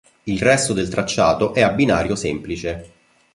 Il 0.23 0.41
resto 0.41 0.73
del 0.73 0.89
tracciato 0.89 1.53
è 1.53 1.61
a 1.61 1.69
binario 1.69 2.15
semplice. 2.15 2.91